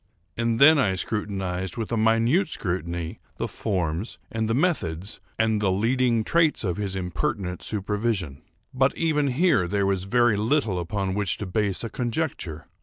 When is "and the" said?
4.31-4.55, 5.37-5.71